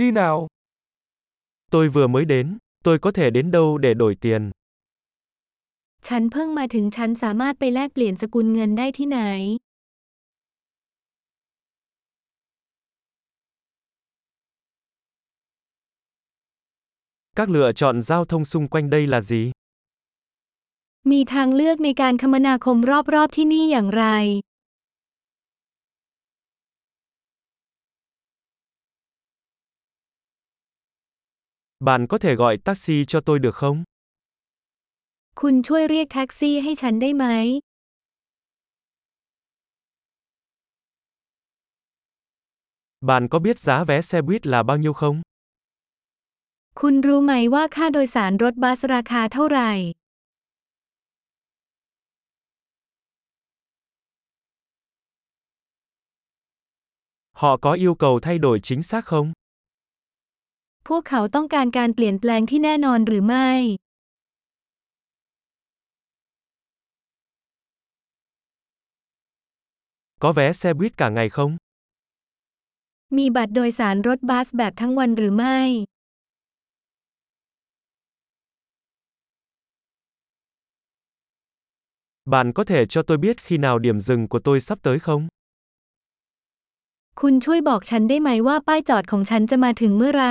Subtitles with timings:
[0.00, 0.47] Đi nào.
[1.71, 4.51] Tôi vừa mới đến, tôi có thể đến đâu để đổi tiền?
[6.07, 9.19] ฉันเพิ่งมาถึงฉันสามารถไปแลกเปลี่ยนสกุลเงินได้ที่ไหน
[17.37, 19.43] Các lựa chọn giao thông xung quanh đây là gì?
[21.11, 22.77] มีทางเลือกในการคมนาคม
[23.13, 24.05] รอบๆที่นี่อย่างไร
[31.83, 33.83] Bạn có thể gọi taxi cho tôi được không?
[35.41, 37.25] คุณช่วยเรียกแท็กซี่ให้ฉันได้ไหม
[43.09, 45.17] Bạn có biết giá vé xe buýt là bao nhiêu không?
[46.79, 49.71] คุณรู้ไหมว่าค่าโดยสารรถบัสราคาเท่าไหร่
[57.41, 59.27] Họ có yêu cầu thay đổi chính xác không?
[60.87, 63.49] พวกเขาต้องการการเปลี่ยนแปลงที่แน่นอนหรือไม่
[70.23, 71.51] Có vé xe buýt cả ngày không?
[73.17, 75.59] มีบัตรโดยสารรถบัสแบบทั้งวันหรือไม่
[82.33, 85.23] Bạn có thể cho tôi biết khi nào điểm dừng của tôi sắp tới không?
[87.21, 90.25] คุณช่วยบอกฉันได้ไหมว่าป้ายจอดของฉันจะมาถึงเมื่อไร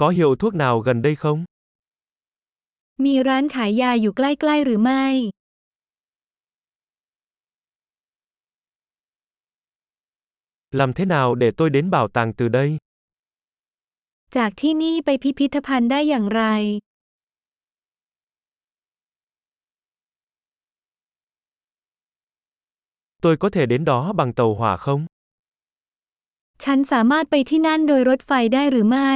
[0.00, 1.44] Có hiệu thuốc nào gần đây không?
[3.04, 5.04] มีร้านขายยาอยู่ใกล้ๆหรือไม่
[10.70, 12.68] Làm thế nào để tôi đến bảo tàng từ đây?
[14.36, 16.42] จากที่นี่ไปพิพิธภัณฑ์ได้อย่างไร
[23.22, 25.02] Tôi có thể đến đó bằng tàu hỏa không?
[26.64, 29.12] ฉันสามารถไปที่นั่นโดยรถไฟได้หรือไม่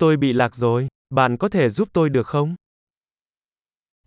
[0.00, 2.54] Tôi bị lạc rồi, bạn có thể giúp tôi được không?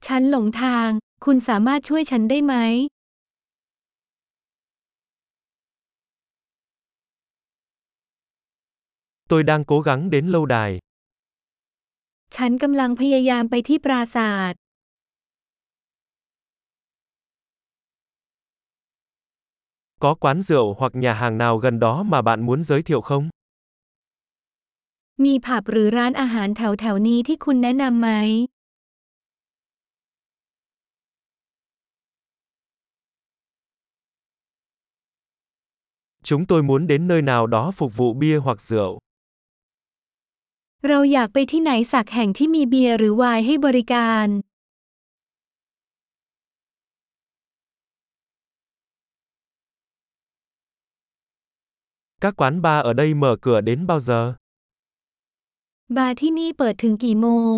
[0.08, 0.90] ฉันหลงทาง
[1.26, 2.56] คุณสามารถช่วยฉันได้ไหม
[9.30, 10.72] Tôi đang cố gắng đến lâu đài.
[12.36, 14.54] ฉันกำลังพยายามไปที่ปราสาท
[20.04, 23.30] Có quán rượu hoặc nhà hàng nào gần đó mà bạn muốn giới thiệu không?
[25.23, 28.11] มีผับหรือร้านอาหารแถวแถวๆนี้ที่คุณแนะนำไหม
[36.29, 38.93] Chúng tôi muốn đến nơi nào đó phục vụ bia hoặc rượu.
[40.89, 44.29] เราอยากไปที่ไหนสักแห่งที่มีเบียร์หรือไวน์ให้บริการ
[52.23, 54.21] Các quán bar ở đây mở cửa đến bao giờ?
[55.97, 57.57] บาร์ที่นี่เปิดถึงกี่โมง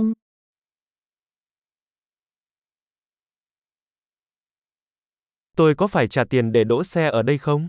[5.56, 7.62] Tôi có phải trả tiền để đỗ xe ở đây không?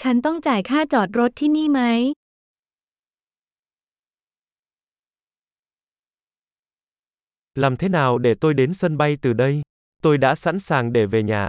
[0.00, 1.80] ฉันต้องจ่ายค่าจอดรถที่นี่ไหม
[7.54, 9.62] Làm thế nào để tôi đến sân bay từ đây?
[10.02, 11.46] Tôi đã sẵn sàng để về nhà.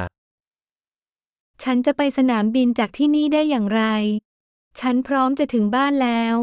[1.64, 3.84] ฉันจะไปสนามบินจากที่นี่ได้อย่างไร
[4.80, 6.36] ฉันพร้อมจะถึงบ้านแล้ว